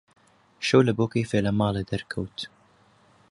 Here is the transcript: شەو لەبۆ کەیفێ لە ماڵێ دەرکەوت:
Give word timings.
شەو 0.67 0.81
لەبۆ 0.87 1.05
کەیفێ 1.13 1.39
لە 1.45 1.51
ماڵێ 1.59 1.83
دەرکەوت: 1.91 2.37